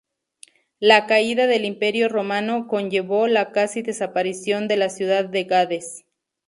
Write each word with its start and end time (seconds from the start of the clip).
La 0.79 1.05
caída 1.05 1.45
del 1.45 1.63
imperio 1.63 2.09
romano 2.09 2.67
conllevó 2.67 3.27
la 3.27 3.51
casi 3.51 3.83
desaparición 3.83 4.67
de 4.67 4.77
la 4.77 4.89
ciudad 4.89 5.25
de 5.25 5.43
Gades. 5.43 6.05